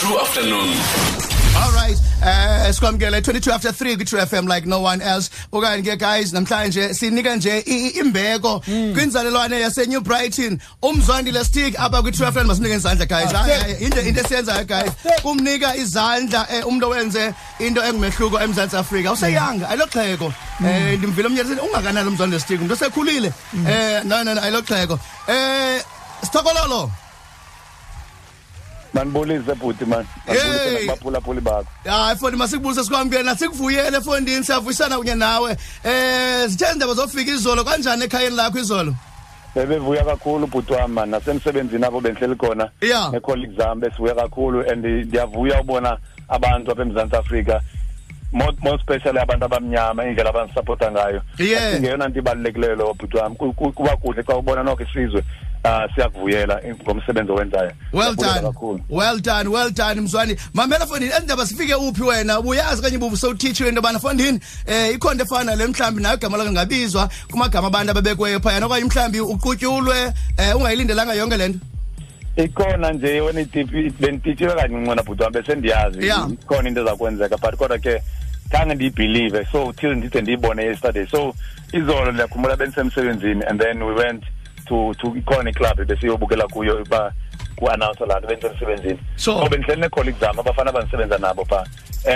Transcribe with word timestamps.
True 0.00 0.18
afternoon. 0.18 0.68
All 1.60 1.72
right. 1.76 1.96
Eh 2.22 2.72
sikwamkele 2.72 3.20
22 3.20 3.52
after 3.52 3.72
3 3.72 3.96
ku 3.98 4.04
True 4.04 4.20
FM 4.24 4.46
like 4.48 4.66
no 4.66 4.80
one 4.80 5.02
else. 5.02 5.28
Okanye 5.52 5.82
ke 5.84 5.98
guys 5.98 6.32
namhlanje 6.32 6.94
sinika 6.94 7.36
nje 7.36 7.62
i- 7.66 7.88
i- 7.88 8.00
imbeko 8.00 8.60
kwinzalelwane 8.94 9.60
yase 9.60 9.86
New 9.88 10.00
Brighton. 10.00 10.60
Umzwandile 10.82 11.44
stick 11.44 11.74
apha 11.78 12.02
ku 12.02 12.10
True 12.10 12.30
FM 12.32 12.46
masinike 12.46 12.74
izandla 12.76 13.06
guys. 13.06 13.32
Hayi, 13.32 13.52
hayi, 13.60 13.74
Into 13.84 14.00
into 14.00 14.20
esiyenzayo 14.22 14.64
guys. 14.66 14.90
Kumnika 15.22 15.76
izandla 15.76 16.46
eh, 16.50 16.64
umuntu 16.66 16.86
owenze 16.86 17.34
into 17.58 17.80
engumehluko 17.82 18.40
eMzantsi 18.40 18.76
Afrika. 18.76 19.12
Useyanga 19.12 19.68
ayiloxheko. 19.68 20.32
Eh 20.64 20.98
ndimvile 20.98 21.28
umnyaliseni 21.28 21.60
ungakanani 21.60 22.08
umzwandile 22.08 22.40
stick. 22.40 22.60
Umuntu 22.60 22.74
osekhulile. 22.74 23.32
Eh 23.68 24.02
no 24.04 24.22
no 24.24 24.34
no 24.34 24.40
ayiloxheko. 24.42 24.98
Eh 25.28 25.82
Stokololo. 26.24 26.90
Manibulise 28.94 29.54
bhuti 29.54 29.84
man. 29.84 30.06
Hey. 30.26 30.34
manibulise 30.36 30.86
nakubaphulaphuli 30.86 31.40
bakho. 31.40 31.66
Hayi 31.84 32.16
foni 32.16 32.36
masikubulise 32.36 32.84
sikwamkele 32.84 33.22
nasikuvuyele 33.22 33.96
efondini 33.96 34.44
siyavuyisana 34.44 34.96
kunye 34.98 35.14
nawe. 35.14 35.56
Eh 35.84 36.46
zithe 36.46 36.74
ndaba 36.74 36.94
zofika 36.94 37.32
izolo 37.32 37.64
kanjani 37.64 38.04
ekhayeni 38.04 38.36
lakho 38.36 38.58
izolo? 38.58 38.94
Bebevuya 39.54 40.04
kakhulu 40.04 40.46
bhuti 40.46 40.72
wami 40.72 40.94
man. 40.94 41.10
Nasemsebenzini 41.10 41.84
apho 41.84 42.00
bendihleli 42.00 42.36
khona 42.36 42.70
Yeah. 42.80 43.10
nee-colleagues 43.12 43.56
zami 43.56 43.80
besivuya 43.80 44.14
kakhulu 44.14 44.70
and 44.70 44.84
ndiyavuya 44.84 45.60
ubona 45.60 45.98
abantu 46.28 46.72
apha 46.72 46.82
emzantsi 46.82 47.16
afrika 47.16 47.60
more 48.32 48.76
especially 48.78 49.18
abantu 49.18 49.44
abamnyama 49.44 50.04
indlela 50.06 50.30
abanisapota 50.30 50.90
ngayo. 50.92 51.22
Yeah. 51.38 51.80
Ngeyona 51.80 52.08
nto 52.08 52.18
ibalulekileyo 52.18 52.74
lo 52.76 52.94
bhuti 52.94 53.16
wami 53.16 53.36
Ku- 53.36 53.52
ku- 53.52 53.72
kuba 53.72 53.96
kuhle 53.96 54.22
xa 54.22 54.36
ubona 54.36 54.62
noko 54.62 54.82
isizwe 54.82 55.22
um 55.64 55.88
siyakuvuyela 55.94 56.60
ngomsebenzi 56.84 57.32
owenzayo. 57.32 57.72
Well 57.92 58.14
done. 58.14 58.82
well 58.88 59.18
done 59.20 59.48
well 59.50 59.70
done 59.70 60.00
mzwani. 60.00 60.36
Mamela 60.54 60.86
fondini 60.86 61.12
endaba 61.12 61.46
sifike 61.46 61.74
uphi 61.74 62.02
wena? 62.02 62.38
Ubuyazi 62.40 62.82
kanye 62.82 62.98
bubu 62.98 63.16
sowutitshiwe 63.16 63.68
into 63.68 63.78
yobana 63.80 63.98
fondini 63.98 64.40
eh 64.66 64.94
ikhona 64.94 65.22
efana 65.22 65.56
le 65.56 65.66
mhlawumbi 65.66 66.02
nayo 66.02 66.16
igama 66.16 66.36
lakho 66.38 66.52
ngabizwa 66.52 67.08
kumagama 67.30 67.66
abantu 67.66 67.90
ababekweyo 67.90 68.40
phayana 68.40 68.66
okanye 68.66 68.84
mhlawumbi 68.84 69.20
uqutyulwe 69.20 70.12
eh 70.38 70.56
ungayilindelanga 70.56 71.14
yonke 71.14 71.36
le 71.36 71.48
nto? 71.48 71.58
Ikhona 72.36 72.92
nje 72.92 73.20
wena 73.20 73.40
itipi 73.40 73.90
bendititshiwe 74.00 74.54
kancinci 74.54 74.88
wena 74.88 75.02
bhuti 75.02 75.22
wam 75.22 75.32
besendiyazi. 75.32 76.06
Yeah. 76.06 76.28
ikhona 76.32 76.68
into 76.68 76.80
ezakwenzeka 76.80 77.36
but 77.36 77.56
kodwa 77.56 77.78
ke 77.78 78.02
khange 78.52 78.74
ndiyibhilive 78.74 79.46
so 79.52 79.72
till 79.72 79.94
ndide 79.94 80.20
ndiyibone 80.20 80.64
yesterday. 80.64 81.06
So 81.06 81.34
izolo 81.72 82.12
ndiyakhumbula 82.12 82.56
bendisemsebenzini 82.56 83.44
and 83.44 83.60
then 83.60 83.82
we 83.82 83.94
went 83.94 84.24
to 84.68 84.94
to 84.94 85.14
ikhona 85.16 85.50
iclub 85.50 85.84
besiyobukela 85.86 86.46
kuyo 86.48 86.82
uba 86.82 87.12
ku-announce 87.56 88.06
laa 88.06 88.18
nto 88.18 88.28
bendisemsebenzini. 88.28 88.98
So- 89.16 89.36
oh, 89.36 89.42
so 89.44 89.48
bendihleli 89.48 89.80
nee-colleagues 89.80 90.20
zam 90.20 90.38
abafana 90.38 90.70
abandisebenza 90.70 91.18
nabo 91.18 91.44
phaa 91.44 91.64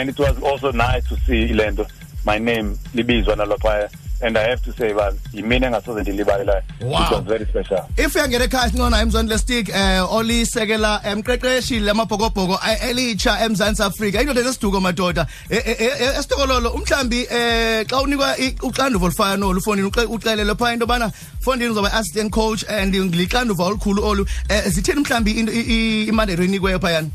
and 0.01 0.11
it 0.11 0.19
was 0.19 0.37
also 0.53 0.73
nice 0.73 1.09
to 1.09 1.17
see 1.27 1.43
ile 1.43 1.71
nto 1.71 1.87
my 2.27 2.39
name 2.39 2.77
libizwa 2.95 3.37
nalophaya 3.37 3.89
and 4.23 4.39
i 4.39 4.49
have 4.49 4.63
to 4.65 4.73
say 4.73 4.93
uba 4.93 5.13
yimini 5.33 5.67
engasoze 5.67 6.01
ndilibalelayo. 6.03 6.63
Wow. 6.81 7.03
it 7.05 7.11
was 7.11 7.25
very 7.25 7.45
special. 7.47 7.85
If 7.97 8.15
uyangena 8.15 8.45
ekhaya 8.45 8.71
sincona 8.71 9.01
emzwandile 9.03 9.39
stick 9.39 9.69
eh 9.69 10.13
olisekela 10.15 11.01
emqeqeshi 11.05 11.81
lamabhokobhoko 11.81 12.59
eh, 12.69 12.89
elitsha 12.91 13.45
emzantsi 13.45 13.83
afrika. 13.83 14.21
Indoda 14.21 14.41
enesiduko 14.41 14.81
madoda. 14.81 15.27
Eh, 15.51 15.63
eh, 15.67 15.77
eh, 15.81 16.19
esitokololo 16.19 16.71
umhlambi 16.71 17.27
eh 17.31 17.85
xa 17.87 18.01
unikwa 18.03 18.37
uxanduva 18.63 19.07
olufana 19.07 19.37
nolu 19.37 19.61
fondini 19.61 19.89
uxe- 19.89 20.07
uxelele 20.09 20.55
phaa 20.55 20.73
into 20.73 20.85
yobana 20.85 21.13
fondini 21.41 21.71
uzoba 21.71 21.93
assistant 21.93 22.31
coach 22.33 22.65
and 22.69 22.95
lixanduva 22.95 23.65
olukhulu 23.65 24.05
olu. 24.05 24.27
Eh 24.49 24.63
zithini 24.69 25.01
mhlambi 25.01 25.31
into- 25.33 25.53
i- 25.53 25.61
i- 25.61 26.05
imandate 26.09 26.45
enikweyo 26.45 26.79
phayana 26.81 27.09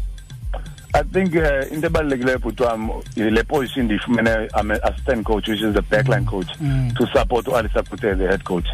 I 0.94 1.04
think 1.04 1.36
uh, 1.36 1.66
into 1.72 1.88
ebalulekileyo 1.88 2.40
bhuti 2.40 2.64
wam 2.64 2.90
le 3.16 3.44
position 3.44 3.86
ndiyifumene 3.86 4.50
I'm 4.56 4.72
an 4.72 4.80
assistant 4.84 5.26
coach 5.26 5.48
which 5.48 5.62
is 5.62 5.73
the 5.73 5.81
backline 5.84 6.26
coach 6.26 6.48
to 6.98 7.08
support 7.14 7.46
uAlisa 7.46 7.84
Kute 7.84 8.18
the 8.18 8.28
head 8.28 8.44
coach. 8.44 8.68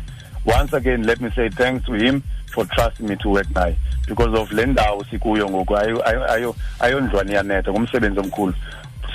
Once 0.46 0.72
again 0.74 1.04
let 1.04 1.20
me 1.20 1.30
say 1.36 1.50
thanks 1.50 1.86
to 1.86 1.94
him 1.94 2.24
for 2.54 2.66
trusting 2.66 3.08
me 3.08 3.16
to 3.18 3.30
work 3.30 3.48
naye 3.54 3.76
because 4.08 4.34
of 4.40 4.52
le 4.52 4.66
ndawo 4.66 5.04
sikuyo 5.12 5.50
ngoku 5.50 5.74
ayo- 5.78 6.04
ayo- 6.06 6.26
ayo- 6.30 6.56
ayondlwane 6.80 7.64
ngumsebenzi 7.72 8.20
omkhulu. 8.20 8.54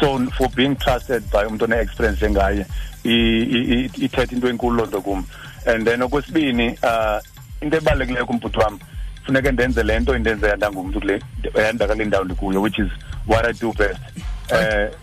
So 0.00 0.18
for 0.36 0.48
being 0.50 0.76
trusted 0.76 1.22
by 1.32 1.44
umuntu 1.46 1.64
one-experience 1.64 2.22
engaye 2.26 2.66
i- 3.04 3.10
i- 3.10 3.84
i- 3.84 3.90
ithetha 4.04 4.32
into 4.34 4.48
enkulu 4.48 4.76
loo 4.76 4.86
nto 4.86 5.00
kum. 5.02 5.24
And 5.66 5.86
then 5.86 6.02
okwesibini 6.02 6.78
uh 6.82 7.18
into 7.62 7.76
ebalulekileyo 7.76 8.26
kumbhuti 8.26 8.58
wam 8.58 8.78
funeke 9.26 9.52
ndenze 9.52 9.82
le 9.82 10.00
nto 10.00 10.16
indenzeka 10.16 10.56
ndangumntu 10.56 11.00
kule 11.00 11.22
ndakale 11.74 12.04
ndawo 12.04 12.24
ndikuyo 12.24 12.62
which 12.62 12.78
is 12.78 12.88
what 13.28 13.44
i 13.46 13.52
do 13.52 13.72
best 13.72 14.00
uh 14.52 14.94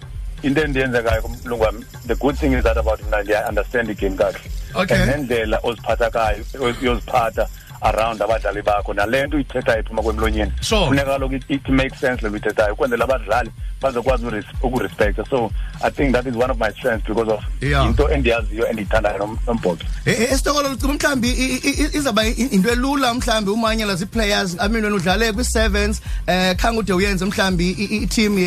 into 0.43 0.61
endiyenzekayo 0.61 1.21
kumlungu 1.21 1.63
wam 1.63 1.83
the 2.07 2.15
good 2.15 2.35
thing 2.35 2.53
is 2.53 2.63
that 2.63 2.77
about 2.77 3.03
mna 3.07 3.23
ndiya-understand 3.23 3.89
igame 3.89 4.15
kakuhle 4.15 4.51
Okay. 4.75 4.97
and 4.97 5.11
nendlela 5.11 5.59
oziphatha 5.63 6.09
kayo 6.09 6.45
yoziphatha 6.81 7.47
around 7.81 8.21
abadlali 8.21 8.61
bakho. 8.61 8.93
Nale 8.93 9.27
nto 9.27 9.37
uyithethayo 9.37 9.79
iphuma 9.79 10.01
kwemlonyeni 10.01 10.51
funeka 10.87 11.05
kaloku 11.05 11.35
it, 11.35 11.43
it 11.49 11.69
makes 11.69 11.99
sense 11.99 12.21
le 12.21 12.29
nto 12.29 12.33
uyithethayo 12.37 12.73
ukwenzela 12.73 13.03
abadlali 13.03 13.51
bazokwazi 13.81 14.25
ukurespekta 14.63 15.23
so 15.29 15.51
i 15.83 15.89
think 15.91 16.11
that 16.11 16.25
is 16.25 16.35
one 16.35 16.49
of 16.51 16.57
my 16.57 16.71
strengths 16.71 17.05
because 17.07 17.29
of 17.31 17.39
into 17.61 18.03
endiyaziyo 18.09 18.67
endiyithandayo 18.67 19.17
nom- 19.17 19.37
nombhoxo. 19.47 19.85
Eh, 20.05 20.21
eh, 20.21 20.31
esitokolo 20.31 20.71
ucima 20.71 20.93
mhlambi 20.93 21.29
i- 21.29 21.55
i- 21.55 21.69
i- 21.83 21.97
izawuba 21.97 22.25
i- 22.25 22.31
into 22.51 22.69
elula 22.71 23.13
mhlambi 23.13 23.51
umanyela 23.51 23.95
zii-players 23.95 24.55
i 24.59 24.69
mean 24.69 24.83
wena 24.83 24.95
udlale 24.95 25.31
kwi-sevens 25.33 26.01
eh 26.27 26.55
khange 26.55 26.79
ude 26.79 26.93
uyenze 26.93 27.25
mhlambi 27.25 27.69
i- 27.71 27.83
i- 27.83 28.03
i-team 28.03 28.37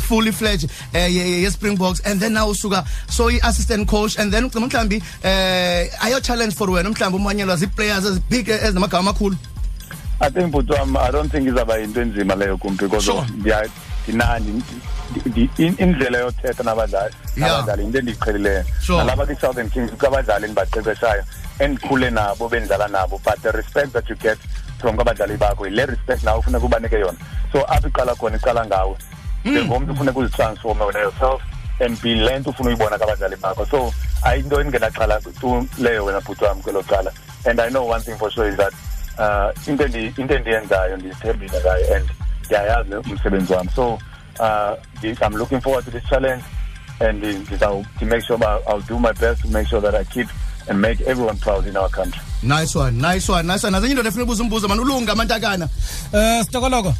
fully 0.00 0.32
fledged 0.32 0.70
ye- 0.94 1.08
ye- 1.14 1.42
ye-springboks 1.42 2.00
and 2.06 2.20
then 2.20 2.32
now 2.32 2.48
usuka 2.50 2.84
so 3.10 3.30
i-assistant 3.30 3.86
coach 3.88 4.18
and 4.18 4.32
then 4.32 4.44
ucima 4.44 4.66
mhlambi 4.66 5.02
eh 5.22 5.90
ayo-challenge 6.00 6.54
for 6.54 6.70
wena 6.70 6.90
mhlambi 6.90 7.16
umanyelwa 7.16 7.56
zii-players 7.76 8.04
ezibig 8.04 8.48
ezinamagama 8.48 9.00
amakhulu 9.10 9.36
I 10.20 10.30
think 10.30 10.52
bhuti 10.52 10.72
wam 10.72 10.96
I 10.96 11.10
don't 11.10 11.30
think 11.30 11.46
izawuba 11.48 11.78
yinto 11.78 12.00
enzima 12.02 12.34
leyo 12.34 12.56
kum 12.58 12.76
because 12.76 13.04
Sure. 13.04 13.18
of 13.18 13.28
ndiya- 13.30 13.68
ndina- 14.08 14.38
ndi- 14.38 14.62
ndi- 15.26 15.50
in- 15.58 15.74
indlela 15.78 16.18
yothetha 16.18 16.62
nabadlali 16.62 17.14
Yeah. 17.36 17.50
nabadlali 17.50 17.82
yinto 17.82 17.98
endiyiqhelileyo. 17.98 18.64
Nalapha 18.88 19.26
kwi-southern 19.26 19.70
kings 19.70 19.90
kukho 19.90 20.06
abadlali 20.06 20.44
endibaqeqeshayo 20.44 21.24
endikhule 21.58 22.10
nabo 22.10 22.48
bendidlala 22.48 22.88
nabo 22.88 23.20
but 23.24 23.42
the 23.42 23.52
respect 23.52 23.92
that 23.92 24.08
you 24.10 24.16
get 24.16 24.38
from 24.80 24.96
kwabadlali 24.96 25.36
bakho 25.36 25.66
yile 25.66 25.86
respect 25.86 26.22
nawe 26.24 26.38
ufuneka 26.38 26.64
ubanike 26.64 26.98
yona. 26.98 27.18
So 27.52 27.58
apho 27.68 27.88
iqala 27.88 28.14
khona 28.14 28.36
iqala 28.36 28.66
ngawe. 28.66 28.96
Njengomntu 29.44 29.92
ufuneka 29.92 30.18
uzitransforme 30.18 30.84
wena 30.84 30.98
yourself 31.00 31.42
and 31.80 32.00
be 32.02 32.14
le 32.14 32.38
nto 32.38 32.50
ufuna 32.50 32.68
uyibona 32.68 32.98
kwabadlali 32.98 33.36
bakho. 33.36 33.66
So 33.66 33.92
ayinto 34.22 34.60
engenaxhala 34.60 35.20
tu 35.40 35.68
leyo 35.78 36.04
wena 36.04 36.20
bhuti 36.20 36.44
wam 36.44 36.62
kwelo 36.62 36.82
cala. 36.82 37.12
And 37.44 37.60
i 37.60 37.68
know 37.70 37.84
one 37.90 38.00
thing 38.00 38.16
for 38.18 38.30
sure 38.30 38.48
is 38.48 38.56
that 38.56 38.72
uh 39.18 39.68
into 39.68 39.84
endi- 39.84 40.20
into 40.20 40.34
endiyenzayo 40.34 40.96
ndizithembile 40.96 41.60
ngayo 41.60 41.96
and 41.96 42.10
ndiyayazi 42.44 42.94
umsebenzi 42.94 43.52
wami 43.52 43.70
so 43.76 43.98
uh 44.40 44.74
i'm 45.26 45.36
looking 45.36 45.60
forward 45.60 45.84
to 45.84 45.90
this 45.90 46.04
challenge 46.10 46.44
and 47.00 47.24
ndizawu- 47.24 47.84
to 47.98 48.06
make 48.06 48.20
sure 48.26 48.36
uba 48.36 48.58
i'll 48.68 48.82
do 48.88 48.98
my 48.98 49.12
best 49.12 49.42
to 49.42 49.48
make 49.48 49.68
sure 49.68 49.80
that 49.82 49.94
i 49.94 50.04
keep 50.04 50.28
and 50.68 50.80
make 50.80 51.00
everyone 51.06 51.36
proud 51.38 51.66
in 51.66 51.76
our 51.76 51.90
country. 51.90 52.20
Nice 52.42 52.74
one 52.78 52.98
nice 52.98 53.28
one 53.32 53.46
nice 53.46 53.62
one. 53.66 53.72
Nazenye 53.72 53.90
indoda 53.90 54.08
efuna 54.08 54.22
ubuza 54.24 54.42
umbuzo 54.42 54.68
mani 54.68 54.80
ulunga 54.80 55.12
amantakana 55.12 55.68
Eh 56.12 56.44
Stokoloko 56.44 56.94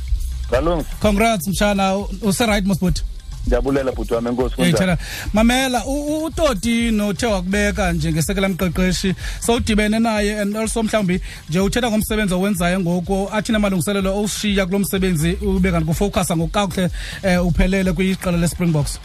kalungi 0.50 0.84
congrats 1.00 1.49
mshana. 1.49 1.94
Use 2.22 2.47
right 2.47 2.65
mosbut 2.66 3.03
ndiyabulela 3.47 3.93
bhuti 3.93 4.15
wami 4.15 4.28
enkosi 4.28 4.55
kunjani 4.56 4.72
Yeyithela 4.75 4.99
mamela 5.32 5.84
u- 5.84 6.06
u- 6.06 6.25
utoti 6.25 6.91
nothe 6.91 7.27
wakubeka 7.27 7.93
njengesekela 7.93 8.49
mqeqeshi 8.49 9.15
sowudibene 9.41 9.99
naye 9.99 10.41
and 10.41 10.56
also 10.56 10.82
mhlawumbi 10.82 11.21
nje 11.49 11.60
uthetha 11.60 11.91
ngomsebenzi 11.91 12.34
owenzayo 12.34 12.81
ngoku 12.81 13.28
athi 13.33 13.53
namalungiselelo 13.53 14.16
owushiya 14.16 14.66
kulo 14.66 14.78
msebenzi 14.78 15.33
ube 15.33 15.71
kanti 15.71 15.87
kufocusa 15.87 16.36
ngokukakuhle 16.36 16.91
um 17.41 17.47
uphelele 17.47 17.92
kwiqela 17.92 18.36
le-springboks. 18.39 18.98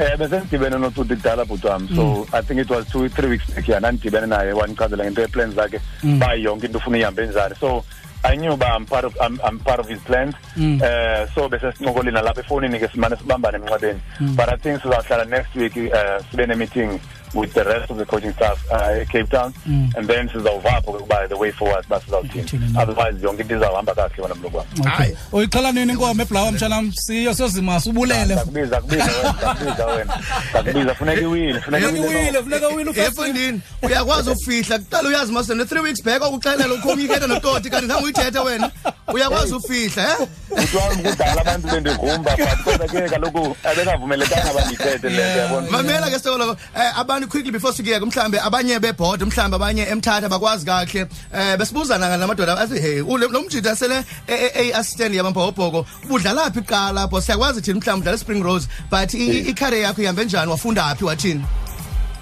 Eh 0.00 0.18
besendidibene 0.18 0.78
notuti 0.78 1.16
kudala 1.16 1.44
bhuti 1.44 1.66
wami. 1.66 1.88
So 1.96 2.26
i 2.32 2.40
think 2.42 2.60
it 2.60 2.70
was 2.70 2.86
two 2.86 3.08
three 3.08 3.28
weeks 3.30 3.46
back 3.54 3.68
yeah 3.68 3.80
ndandidibene 3.80 4.26
naye 4.26 4.52
wandichazela 4.52 5.04
ngento 5.04 5.20
yeplans 5.22 5.54
zakhe 5.54 5.80
uba 6.04 6.34
yonke 6.34 6.66
into 6.66 6.78
ufuna 6.78 6.98
ihambe 6.98 7.26
njani 7.26 7.54
so 7.60 7.84
i 8.24 8.36
knew 8.36 8.52
uba 8.52 8.66
i'm 8.76 8.86
part 8.86 9.04
of 9.04 9.16
i'm, 9.20 9.40
I'm 9.44 9.58
part 9.58 9.80
of 9.80 9.88
his 9.88 10.00
plans. 10.00 10.34
Eh 10.82 11.26
so 11.34 11.48
bese 11.48 11.72
sincokolile 11.72 12.12
nalapha 12.12 12.40
efowunini 12.40 12.78
ke 12.80 12.88
simane 12.92 13.16
sibambane 13.16 13.56
emnxebeni 13.58 14.00
but 14.36 14.48
i 14.48 14.56
think 14.56 14.82
sizawuhlala 14.82 15.24
next 15.24 15.54
week 15.54 15.76
uh, 15.76 16.18
sibe 16.30 16.46
ne-meeting 16.46 16.98
with 17.34 17.52
the 17.54 17.64
rest 17.64 17.90
of 17.90 17.98
the 17.98 18.04
coaching 18.04 18.32
staff 18.32 18.64
uh, 18.70 19.04
Cape 19.12 19.28
Town 19.30 19.52
and 19.96 20.06
then 20.08 20.28
sizawuva 20.28 20.70
apho 20.76 20.92
ke 20.92 20.98
ukuba 21.02 21.28
the 21.28 21.36
way 21.36 21.50
forward 21.52 21.84
uba 21.86 22.00
sizawuthini 22.00 22.44
Uthini 22.44 22.72
na? 22.72 22.80
otherwise 22.82 23.22
yonke 23.22 23.40
into 23.42 23.56
izawuhamba 23.56 23.94
kakuhle 23.94 24.22
wena 24.22 24.34
mlungu 24.34 24.56
wami 24.56 24.90
Hayi. 24.90 25.16
uyixhela 25.32 25.72
nini 25.72 25.92
inkomo 25.92 26.22
ebhlawa 26.22 26.52
mtshanam 26.52 26.92
siyo 26.92 27.34
siyozimasa 27.34 27.90
ubulele 27.90 28.34
ndakubiza 28.34 28.80
kubiza 28.80 29.04
wena 29.04 29.32
ndakubiza 29.32 29.86
wena. 29.86 30.14
Ndakubiza 30.50 30.94
funeka 30.94 31.20
iwile 31.20 31.60
funeka 31.60 31.86
funeka 31.88 32.06
iwile 32.08 32.20
uwile 32.20 32.42
funeka 32.42 32.68
uwile 32.68 32.90
ufirst 32.90 33.08
efundini 33.18 33.60
uyakwazi 33.82 34.30
ufihla 34.30 34.78
kuqala 34.78 35.08
uyazi 35.08 35.32
masene 35.32 35.64
three 35.64 35.80
weeks 35.80 36.04
back 36.04 36.22
okuxelela 36.22 36.74
ucommunicate 36.74 37.26
nototi 37.26 37.70
kanti 37.70 37.86
zange 37.86 38.04
uyithethe 38.04 38.38
wena 38.38 38.70
uyakwazi 39.14 39.54
ufihla 39.54 40.02
eh? 40.10 40.28
Kuthiwa 40.48 40.82
kudala 41.12 41.40
abantu 41.40 41.68
bendigrumba 41.68 42.36
but 42.36 42.58
kodwa 42.64 42.88
ke 42.88 43.08
kaloku 43.08 43.56
abengavumelekanga 43.64 44.52
bandithethe 44.54 45.08
le 45.08 45.22
nto 45.30 45.38
yabona? 45.38 45.70
Mamela 45.70 46.10
ke 46.10 46.18
sekolo 46.18 46.56
eh 46.76 46.98
abantu 46.98 47.28
quickly 47.28 47.50
before 47.52 47.72
sikuyeke 47.72 48.04
mhlambe 48.04 48.38
abanye 48.40 48.78
bebhoda 48.80 49.26
mhlambe 49.26 49.56
abanye 49.56 49.82
emthatha 49.86 50.28
bakwazi 50.28 50.66
kahle. 50.66 51.06
Eh 51.34 51.56
besibuzana 51.58 52.16
namadoda 52.16 52.58
athi 52.58 52.80
hey 52.80 53.00
ule- 53.02 53.28
lo 53.32 53.42
mjida 53.42 53.76
sele 53.76 54.04
ey 54.28 54.72
assistant 54.74 55.14
yabambhobhoko 55.14 55.86
ubudlalaphi 56.04 56.58
iqala 56.60 56.92
lapho 56.92 57.20
siyakwazi 57.20 57.62
thina 57.62 57.76
mhlambe 57.80 58.00
udlala 58.02 58.18
spring 58.18 58.42
rose 58.42 58.68
but 58.90 59.14
i- 59.14 59.18
i- 59.18 59.48
i-career 59.50 59.82
yakho 59.82 60.02
ihambe 60.02 60.24
njani? 60.24 60.50
Wafunda 60.50 60.94
phi 60.94 61.04
wathini? 61.04 61.44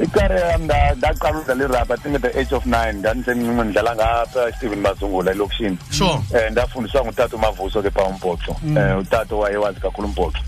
Ikare 0.01 0.41
yam 0.41 0.63
nda- 0.65 0.95
ndaqala 0.97 1.39
udlala 1.39 1.65
irabha 1.65 1.95
i 1.95 1.99
think 1.99 2.15
at 2.17 2.23
the 2.23 2.41
age 2.41 2.53
of 2.57 2.67
nine 2.67 2.93
ndandisemncinci 2.93 3.63
ndidlala 3.65 3.95
ngapha 3.97 4.53
stephen 4.57 4.81
mazungula 4.81 5.31
elokishini. 5.31 5.79
Sure. 5.91 6.11
um 6.11 6.51
ndafundiswa 6.51 7.05
ngutata 7.05 7.37
umavuso 7.37 7.83
ke 7.83 7.91
phaa 7.91 8.05
umbhoxo 8.05 8.57
um 8.63 8.99
utata 8.99 9.35
wayewazi 9.35 9.81
kakhulu 9.81 10.09
umbhoxo 10.09 10.39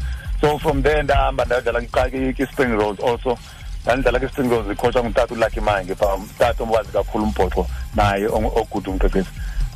so 0.40 0.58
from 0.58 0.82
there 0.82 1.02
ndahamba 1.02 1.44
ndayodlala 1.44 1.80
kwi- 1.80 2.10
kwi- 2.10 2.34
kwi-spring 2.34 2.72
rose 2.78 3.02
also. 3.06 3.38
Ndandidlala 3.84 4.18
kwi-spring 4.18 4.50
rose 4.50 4.72
ikhotshwa 4.72 5.04
ngutata 5.04 5.34
ulucky 5.34 5.60
mange 5.60 5.94
phaa 5.94 6.14
utata 6.14 6.64
owazi 6.64 6.88
kakhulu 6.92 7.24
umbhoxo 7.24 7.66
naye 7.96 8.26
ong- 8.26 8.52
ogude 8.60 8.90
umqeqesi 8.90 9.28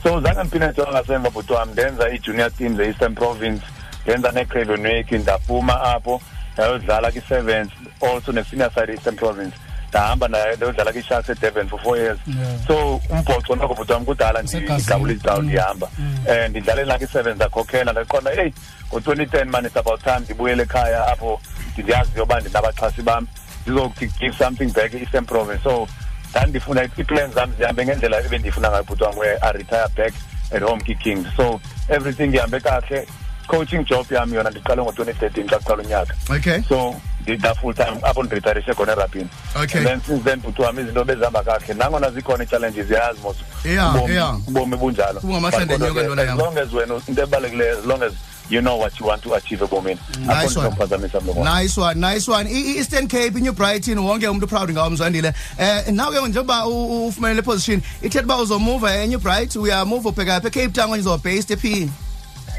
so 0.02 0.20
zange 0.20 0.40
ndiphinde 0.40 0.66
ndijonga 0.66 0.92
ngasemva 0.92 1.30
bhuti 1.30 1.52
wam 1.52 1.70
ndenza 1.70 2.10
ii-junior 2.10 2.50
teams 2.50 2.78
e-eastern 2.80 3.14
province 3.14 3.62
ndenza 4.04 4.32
necraven 4.32 4.86
week 4.86 5.12
ndaphuma 5.12 5.80
apho. 5.82 6.20
Ndayodlala 6.54 7.10
kwi-sevens 7.10 7.70
also 8.00 8.32
ne-senior 8.32 8.70
side 8.74 8.92
e-eastern 8.92 9.16
province. 9.16 9.56
Ndahamba 9.88 10.28
ndayo- 10.28 10.56
ndayodlala 10.56 10.92
kwi-sharks 10.92 11.28
edurban 11.30 11.68
for 11.68 11.80
four 11.80 11.96
years. 11.98 12.18
Yeah. 12.26 12.66
so 12.66 13.00
umbhoxo 13.10 13.56
noko 13.56 13.74
bhuti 13.74 13.92
wam 13.92 14.04
kudala 14.04 14.46
Segazini. 14.46 14.72
ndigabula 14.74 15.12
izitawu 15.12 15.40
Mm. 15.42 15.46
ndihamba 15.48 15.88
um 16.28 16.48
ndidlale 16.50 16.84
nakwi 16.84 17.06
seven 17.06 17.34
ndakhokhela 17.36 17.92
ndaqonda 17.92 18.32
eyi 18.42 18.52
ngo-twenty 18.92 19.26
ten 19.26 19.48
man 19.48 19.64
it's 19.66 19.76
about 19.76 20.02
time 20.04 20.20
ndibuyele 20.20 20.62
ekhaya 20.62 21.06
apho 21.06 21.40
ndiyazi 21.78 22.10
yoba 22.18 22.40
ndinabaxhasi 22.40 23.02
bam 23.02 23.26
ndizokuthi 23.66 24.06
give 24.20 24.36
something 24.38 24.66
back 24.72 24.94
e-eastern 24.94 25.24
province. 25.24 25.62
So 25.64 25.88
ndandifuna 26.30 26.84
ii-plans 26.84 27.34
zam 27.34 27.52
zihambe 27.58 27.84
ngendlela 27.84 28.20
ebendiyifuna 28.20 28.70
ngayo 28.70 28.84
bhuti 28.84 29.02
wam 29.04 29.18
where 29.18 29.38
i 29.42 29.52
retire 29.52 29.88
back 29.96 30.14
at 30.54 30.62
home 30.62 30.80
kikings. 30.84 31.26
So 31.36 31.60
everything 31.88 32.34
ihambe 32.34 32.60
kahle. 32.60 33.06
Coaching 33.52 33.84
job 33.84 34.06
yam 34.12 34.32
yona 34.34 34.50
ndiqale 34.50 34.82
ngo-twenty 34.82 35.12
thirteen 35.20 35.46
xa 35.48 35.58
kuqala 35.58 35.82
unyaka. 35.82 36.14
Okay. 36.36 36.62
So 36.68 36.96
ndida 37.22 37.54
full 37.54 37.74
time 37.74 38.00
apho 38.02 38.22
ndiritarishe 38.22 38.74
khona 38.74 38.92
erabhini. 38.92 39.28
Okay. 39.56 39.78
and 39.78 39.86
then 39.86 40.00
since 40.02 40.24
then 40.24 40.40
bhuti 40.40 40.62
wami 40.62 40.82
izinto 40.82 41.04
bezihamba 41.04 41.42
kakhule 41.44 41.74
nangona 41.78 42.10
zikhona 42.10 42.44
ii-challenges 42.44 42.90
yazi 42.90 43.20
mos 43.22 43.36
ubomi- 44.48 44.76
bunjalo. 44.76 45.20
But 45.20 45.30
kodwa 45.52 45.78
nyoka 45.78 46.00
ke, 46.00 46.06
ntwana 46.06 46.22
yam. 46.22 46.38
as 46.40 46.44
long 46.44 46.58
as 46.58 46.72
wena 46.72 46.94
into 47.08 47.22
ebalulekileyo 47.22 47.78
as 47.78 47.84
long 47.86 48.02
as 48.02 48.12
you 48.50 48.60
know 48.60 48.76
what 48.76 48.98
you 49.00 49.06
want 49.06 49.22
to 49.22 49.34
achieve 49.34 49.60
ebomini 49.64 49.98
Nice 50.26 50.56
one. 50.56 51.44
nice 51.44 51.76
one 51.78 52.00
nice 52.00 52.28
one. 52.28 52.46
I-eastern 52.46 53.06
cape 53.08 53.36
inew 53.38 53.52
brighton 53.52 53.98
wonke 53.98 54.28
umuntu 54.28 54.46
proud 54.48 54.70
ngawo 54.70 54.90
mzwandile 54.90 55.32
eh 55.58 55.88
nawe 55.92 56.20
ke 56.20 56.28
njengoba 56.28 56.66
u- 56.66 56.86
u- 56.86 57.06
ufumene 57.08 57.34
le 57.34 57.42
position 57.42 57.80
ithetha 58.02 58.24
uba 58.24 58.36
uzomuva 58.36 58.94
enew 58.96 59.18
bright 59.18 59.56
uyamuva 59.56 60.08
ubheka 60.08 60.40
phi 60.40 60.46
ecape 60.48 60.68
town 60.72 61.06
okanye 61.06 61.44
ephini 61.48 61.90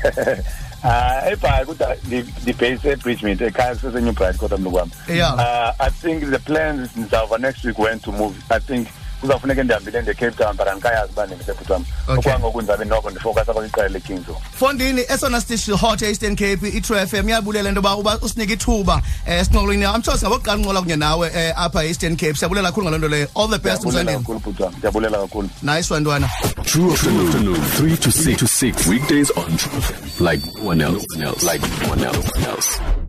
Ah, 0.83 1.21
ebhayi 1.31 1.65
kodwa 1.65 1.95
ndi- 2.07 2.25
ndibhase 2.41 2.89
ebridgemead 2.89 3.41
ekhaya 3.41 3.75
kusesenew 3.75 4.12
bright 4.13 4.38
kodwa 4.38 4.59
wam 4.74 4.89
Yeah. 5.09 5.39
Ah, 5.39 5.74
i 5.80 5.89
think 5.91 6.30
the 6.31 6.39
plans 6.39 6.89
ndizawuva 6.95 7.38
next 7.38 7.63
week 7.65 7.80
when 7.80 8.00
to 8.00 8.12
move 8.12 8.35
i 8.50 8.59
think 8.59 8.88
kuzawufuneka 9.23 9.63
ndihambile 9.63 10.01
nde-cape 10.01 10.31
town 10.31 10.57
but 10.57 10.67
andikayazi 10.67 11.11
uba 11.13 11.25
ndingisebhuti 11.25 11.71
wam. 11.71 11.85
Okwangoku 12.07 12.61
ndizawube 12.61 12.85
noko 12.85 13.09
ndifowukasa 13.09 13.53
kwiqela 13.53 13.87
lekinzo 13.87 14.37
fondini 14.59 15.01
esona 15.01 15.41
stishi 15.41 15.71
hot 15.71 16.01
e-eastern 16.01 16.35
cape 16.35 16.67
i-true 16.67 17.01
f 17.01 17.13
m 17.13 17.29
iyabulela 17.29 17.69
into 17.69 17.79
yoba 17.79 17.95
uba 17.95 18.19
usinike 18.21 18.53
ithuba 18.53 19.01
um 19.27 19.45
sinqolweni 19.45 19.85
i'm 19.85 20.03
sure 20.03 20.17
singabokuqala 20.17 20.57
unqola 20.57 20.81
kunye 20.81 20.95
nawe 20.95 21.29
um 21.29 21.53
apha 21.55 21.83
e-eastern 21.83 22.15
cape. 22.15 22.33
Siyabulela 22.33 22.67
kakhulu 22.67 22.85
ngaloo 22.85 22.97
nto 22.97 23.07
leyo. 23.07 23.27
All 23.35 23.47
the 23.49 23.59
best 23.59 23.85
ndiyabulela 23.85 24.03
mzwandile 24.03 24.17
kakhulu 24.17 24.39
bhuti 24.39 24.63
wam 24.63 24.73
ndiyabulela 24.77 25.17
kakhulu. 25.17 25.49
Nice 25.61 25.93
one 25.93 26.01
ntwana. 26.01 26.29
True 26.65 26.93
afternoon, 26.93 27.55
3 27.55 27.97
to 27.97 28.09
6 28.09 28.35
to 28.35 28.45
6 28.45 28.87
weekdays 28.89 29.31
on 29.35 29.57
True 29.57 29.81
FM. 29.81 30.25
Like 30.25 30.41
no 30.55 30.69
one 30.69 30.81
else, 30.81 31.05
like 31.43 31.61
no 31.81 31.89
one 31.89 32.03
else. 32.03 33.02